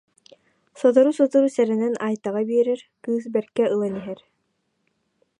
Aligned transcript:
Сотору-сотору 0.79 1.47
сэрэнэн 1.55 1.93
Айтаҕа 2.05 2.41
биэрэр, 2.47 2.81
кыыс 3.03 3.25
бэркэ 3.33 3.65
ылан 3.73 3.93
иһэр 3.99 4.19